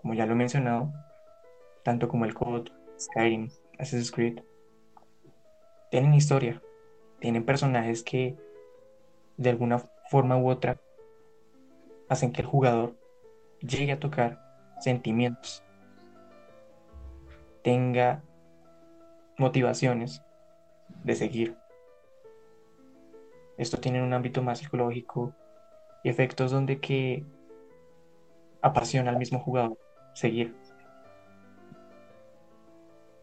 [0.00, 0.92] como ya lo he mencionado,
[1.84, 4.40] tanto como el Code, Skyrim, Assassin's Creed,
[5.90, 6.62] tienen historia,
[7.20, 8.36] tienen personajes que
[9.38, 9.78] de alguna
[10.10, 10.78] forma u otra
[12.08, 12.96] hacen que el jugador
[13.60, 14.38] llegue a tocar
[14.80, 15.64] sentimientos,
[17.62, 18.22] tenga
[19.36, 20.22] motivaciones
[21.04, 21.56] de seguir.
[23.56, 25.34] Esto tiene un ámbito más psicológico
[26.02, 27.24] y efectos donde que
[28.62, 29.78] apasiona al mismo jugador
[30.14, 30.54] seguir.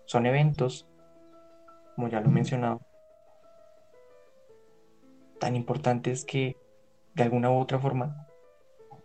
[0.05, 0.87] Son eventos,
[1.95, 2.81] como ya lo he mencionado,
[5.45, 6.57] tan importantes que
[7.13, 8.25] de alguna u otra forma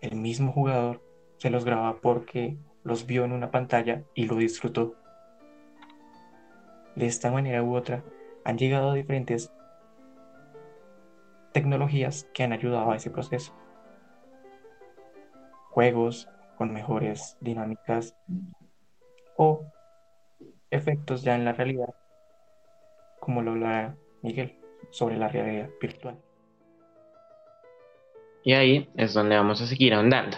[0.01, 1.03] el mismo jugador
[1.37, 4.95] se los graba porque los vio en una pantalla y lo disfrutó.
[6.97, 8.03] De esta manera u otra
[8.43, 9.53] han llegado diferentes
[11.53, 13.53] tecnologías que han ayudado a ese proceso.
[15.69, 16.27] Juegos
[16.57, 18.17] con mejores dinámicas
[19.37, 19.67] o
[20.71, 21.95] efectos ya en la realidad,
[23.21, 26.19] como lo habla Miguel sobre la realidad virtual.
[28.45, 30.37] Y ahí es donde vamos a seguir ahondando.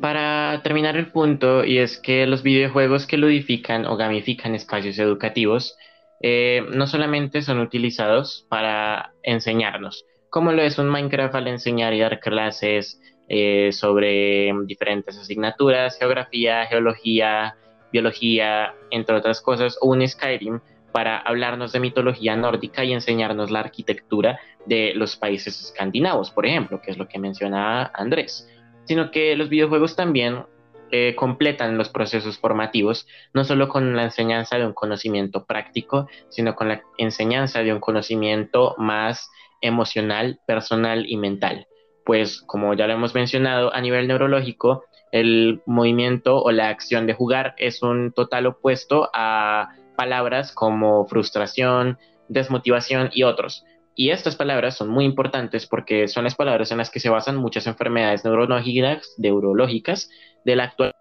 [0.00, 5.76] Para terminar el punto, y es que los videojuegos que ludifican o gamifican espacios educativos
[6.22, 12.00] eh, no solamente son utilizados para enseñarnos, como lo es un Minecraft al enseñar y
[12.00, 17.56] dar clases eh, sobre diferentes asignaturas, geografía, geología,
[17.92, 20.60] biología, entre otras cosas, o un Skyrim
[20.92, 26.80] para hablarnos de mitología nórdica y enseñarnos la arquitectura de los países escandinavos, por ejemplo,
[26.80, 28.48] que es lo que mencionaba Andrés,
[28.84, 30.44] sino que los videojuegos también
[30.92, 36.56] eh, completan los procesos formativos, no solo con la enseñanza de un conocimiento práctico, sino
[36.56, 39.30] con la enseñanza de un conocimiento más
[39.60, 41.68] emocional, personal y mental.
[42.04, 47.14] Pues como ya lo hemos mencionado, a nivel neurológico, el movimiento o la acción de
[47.14, 49.68] jugar es un total opuesto a
[50.00, 53.66] palabras como frustración, desmotivación y otros.
[53.94, 57.36] Y estas palabras son muy importantes porque son las palabras en las que se basan
[57.36, 60.08] muchas enfermedades neurológicas, neurológicas
[60.46, 60.96] de la actualidad,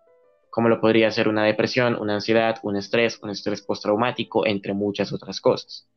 [0.50, 5.14] como lo podría ser una depresión, una ansiedad, un estrés, un estrés postraumático, entre muchas
[5.14, 5.88] otras cosas.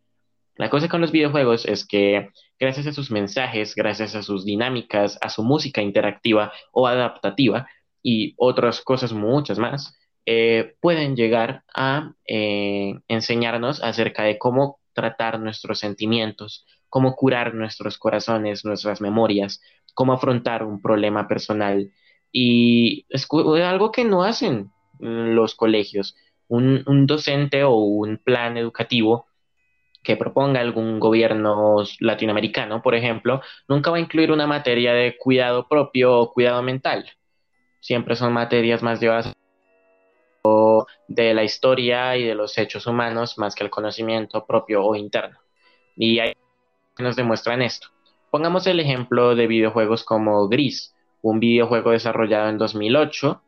[0.55, 2.29] La cosa con los videojuegos es que
[2.61, 7.67] gracias a sus mensajes, gracias a sus dinámicas, a su música interactiva o adaptativa
[8.01, 9.93] y otras cosas muchas más,
[10.25, 17.99] eh, pueden llegar a eh, enseñarnos acerca de cómo tratar nuestros sentimientos, cómo curar nuestros
[17.99, 19.61] corazones, nuestras memorias,
[19.95, 21.91] cómo afrontar un problema personal.
[22.31, 24.71] Y es algo que no hacen
[25.01, 26.17] los colegios.
[26.49, 29.27] Un, docente o un plan educativo
[30.03, 35.67] que proponga algún gobierno latinoamericano, por ejemplo, nunca va a incluir una materia de cuidado
[35.69, 37.07] propio o cuidado mental.
[37.81, 39.33] Siempre son materias más llevadas
[41.09, 45.39] de la historia y de los hechos humanos más que el conocimiento propio o interno.
[45.97, 46.35] Y hay
[46.99, 47.89] nos demuestran esto.
[48.31, 53.43] Pongamos el ejemplo de videojuegos como Gris, un videojuego desarrollado en 2008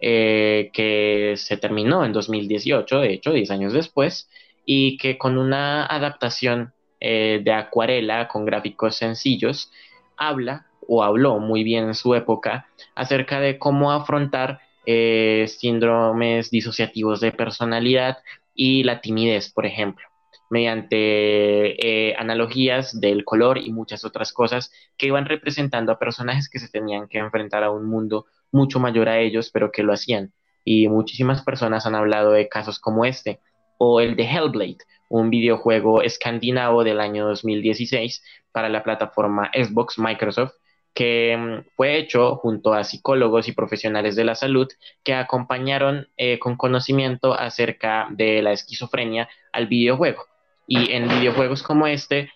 [0.00, 4.28] eh, que se terminó en 2018, de hecho, 10 años después,
[4.66, 9.70] y que con una adaptación eh, de acuarela con gráficos sencillos,
[10.16, 17.20] habla o habló muy bien en su época acerca de cómo afrontar eh, síndromes disociativos
[17.20, 18.18] de personalidad
[18.54, 20.06] y la timidez, por ejemplo
[20.50, 26.58] mediante eh, analogías del color y muchas otras cosas que iban representando a personajes que
[26.58, 30.32] se tenían que enfrentar a un mundo mucho mayor a ellos, pero que lo hacían.
[30.64, 33.40] Y muchísimas personas han hablado de casos como este,
[33.78, 34.78] o el de Hellblade,
[35.08, 38.22] un videojuego escandinavo del año 2016
[38.52, 40.52] para la plataforma Xbox Microsoft,
[40.94, 44.68] que mm, fue hecho junto a psicólogos y profesionales de la salud
[45.02, 50.26] que acompañaron eh, con conocimiento acerca de la esquizofrenia al videojuego.
[50.66, 52.30] Y en videojuegos como este,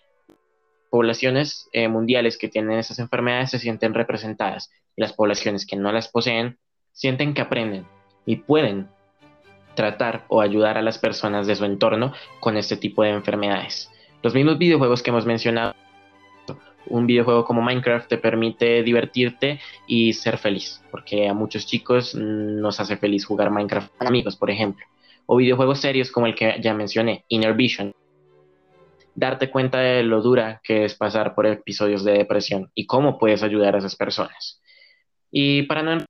[0.91, 6.09] poblaciones eh, mundiales que tienen esas enfermedades se sienten representadas las poblaciones que no las
[6.09, 6.59] poseen
[6.91, 7.87] sienten que aprenden
[8.25, 8.89] y pueden
[9.75, 13.89] tratar o ayudar a las personas de su entorno con este tipo de enfermedades.
[14.21, 15.73] Los mismos videojuegos que hemos mencionado,
[16.87, 22.79] un videojuego como Minecraft te permite divertirte y ser feliz, porque a muchos chicos nos
[22.79, 24.85] hace feliz jugar Minecraft con amigos, por ejemplo.
[25.25, 27.93] O videojuegos serios como el que ya mencioné, Inner Vision,
[29.15, 33.43] darte cuenta de lo dura que es pasar por episodios de depresión y cómo puedes
[33.43, 34.61] ayudar a esas personas.
[35.31, 36.03] Y para no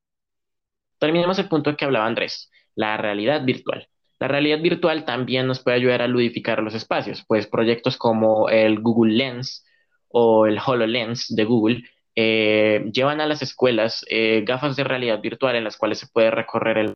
[0.99, 3.87] terminemos el punto que hablaba Andrés, la realidad virtual.
[4.19, 8.79] La realidad virtual también nos puede ayudar a ludificar los espacios, pues proyectos como el
[8.79, 9.65] Google Lens
[10.09, 11.83] o el HoloLens de Google
[12.15, 16.31] eh, llevan a las escuelas eh, gafas de realidad virtual en las cuales se puede
[16.31, 16.93] recorrer el,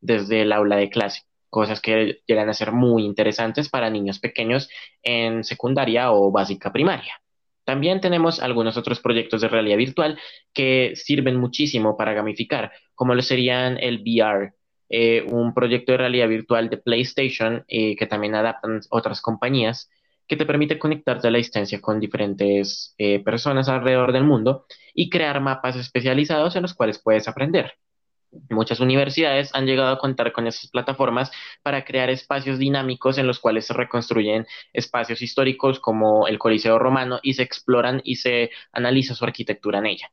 [0.00, 4.68] desde el aula de clase cosas que llegan a ser muy interesantes para niños pequeños
[5.02, 7.20] en secundaria o básica primaria.
[7.64, 10.18] También tenemos algunos otros proyectos de realidad virtual
[10.52, 14.52] que sirven muchísimo para gamificar, como lo serían el VR,
[14.88, 19.90] eh, un proyecto de realidad virtual de PlayStation que también adaptan otras compañías,
[20.30, 24.64] que te permite conectarte a la distancia con diferentes eh, personas alrededor del mundo
[24.94, 27.72] y crear mapas especializados en los cuales puedes aprender.
[28.48, 31.32] Muchas universidades han llegado a contar con esas plataformas
[31.64, 37.18] para crear espacios dinámicos en los cuales se reconstruyen espacios históricos como el Coliseo Romano
[37.24, 40.12] y se exploran y se analiza su arquitectura en ella.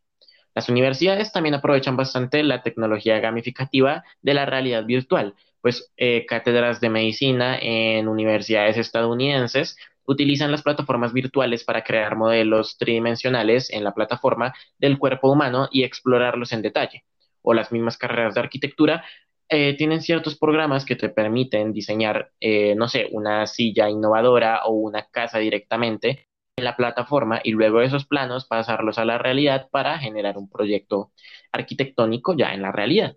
[0.55, 6.81] Las universidades también aprovechan bastante la tecnología gamificativa de la realidad virtual, pues eh, cátedras
[6.81, 9.77] de medicina en universidades estadounidenses
[10.07, 15.83] utilizan las plataformas virtuales para crear modelos tridimensionales en la plataforma del cuerpo humano y
[15.83, 17.03] explorarlos en detalle
[17.41, 19.05] o las mismas carreras de arquitectura,
[19.49, 24.71] eh, tienen ciertos programas que te permiten diseñar, eh, no sé, una silla innovadora o
[24.71, 26.27] una casa directamente
[26.57, 31.11] en la plataforma y luego esos planos pasarlos a la realidad para generar un proyecto
[31.53, 33.15] arquitectónico ya en la realidad.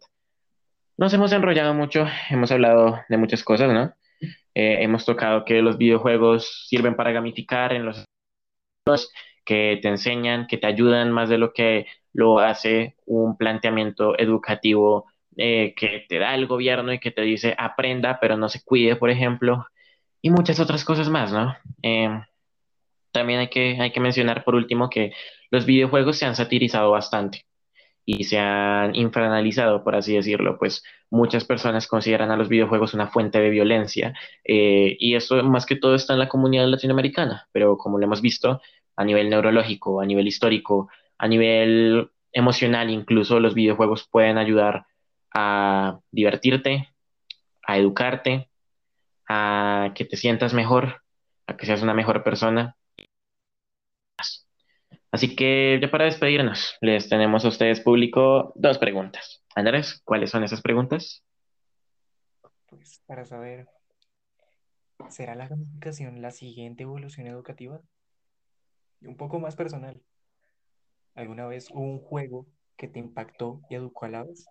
[0.96, 3.92] Nos hemos enrollado mucho, hemos hablado de muchas cosas, ¿no?
[4.54, 8.04] Eh, hemos tocado que los videojuegos sirven para gamificar en los
[9.44, 15.06] que te enseñan, que te ayudan más de lo que lo hace un planteamiento educativo
[15.36, 18.96] eh, que te da el gobierno y que te dice aprenda, pero no se cuide,
[18.96, 19.66] por ejemplo,
[20.22, 21.56] y muchas otras cosas más, ¿no?
[21.82, 22.22] Em,
[23.12, 25.12] también hay que, hay que mencionar por último que
[25.50, 27.44] los videojuegos se han satirizado bastante
[28.04, 33.08] y se han infernalizado, por así decirlo, pues muchas personas consideran a los videojuegos una
[33.08, 37.76] fuente de violencia eh, y eso más que todo está en la comunidad latinoamericana, pero
[37.76, 38.60] como lo hemos visto,
[38.96, 40.88] a nivel neurológico, a nivel histórico,
[41.18, 44.86] a nivel emocional, incluso los videojuegos pueden ayudar
[45.32, 46.88] a divertirte,
[47.66, 48.50] a educarte,
[49.28, 51.02] a que te sientas mejor,
[51.46, 52.76] a que seas una mejor persona.
[55.12, 59.42] Así que ya para despedirnos, les tenemos a ustedes público dos preguntas.
[59.56, 61.24] Andrés, ¿cuáles son esas preguntas?
[62.66, 63.66] Pues para saber,
[65.08, 67.80] ¿será la gamificación la siguiente evolución educativa?
[69.00, 70.00] Y un poco más personal.
[71.14, 72.46] ¿Alguna vez hubo un juego
[72.76, 74.46] que te impactó y educó a la vez?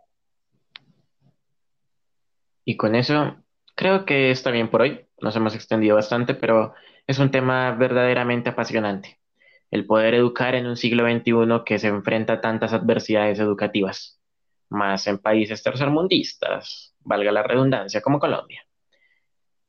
[2.66, 3.38] Y con eso,
[3.76, 5.07] creo que está bien por hoy.
[5.22, 6.74] Nos hemos extendido bastante, pero
[7.07, 9.18] es un tema verdaderamente apasionante.
[9.72, 14.20] El poder educar en un siglo XXI que se enfrenta a tantas adversidades educativas,
[14.70, 18.65] más en países tercermundistas, valga la redundancia, como Colombia.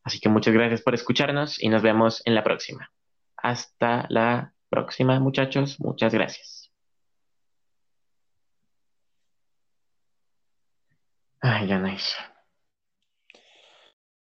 [0.03, 2.91] Así que muchas gracias por escucharnos y nos vemos en la próxima.
[3.37, 5.79] Hasta la próxima, muchachos.
[5.81, 6.71] Muchas gracias.
[11.43, 12.30] Ay, ya nice.